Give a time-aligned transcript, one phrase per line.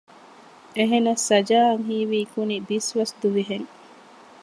[0.77, 3.69] އެހެނަސް ސަޖާއަށް ހީވީ ކުނިބިސްވަސް ދުވިހެން